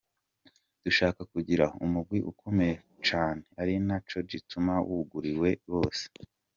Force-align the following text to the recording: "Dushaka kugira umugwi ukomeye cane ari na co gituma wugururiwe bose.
"Dushaka 0.83 1.21
kugira 1.33 1.65
umugwi 1.85 2.19
ukomeye 2.31 2.73
cane 3.07 3.43
ari 3.61 3.73
na 3.87 3.97
co 4.09 4.19
gituma 4.31 4.73
wugururiwe 4.87 5.49
bose. 5.71 6.03